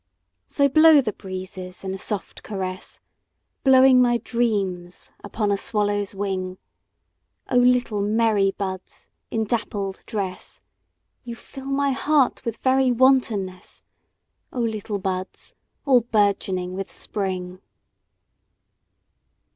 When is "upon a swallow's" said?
5.23-6.15